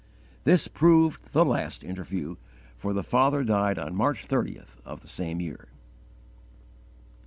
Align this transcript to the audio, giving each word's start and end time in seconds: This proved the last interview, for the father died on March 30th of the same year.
This 0.45 0.67
proved 0.67 1.31
the 1.31 1.45
last 1.45 1.83
interview, 1.83 2.37
for 2.75 2.91
the 2.91 3.03
father 3.03 3.43
died 3.43 3.77
on 3.77 3.93
March 3.93 4.27
30th 4.27 4.77
of 4.83 5.01
the 5.01 5.07
same 5.07 5.39
year. 5.39 5.67